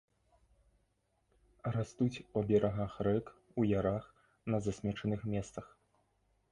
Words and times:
Растуць 1.75 2.23
па 2.33 2.39
берагах 2.49 2.91
рэк, 3.09 3.25
у 3.61 3.67
ярах, 3.79 4.03
на 4.55 4.63
засмечаных 4.71 5.19
месцах. 5.37 5.65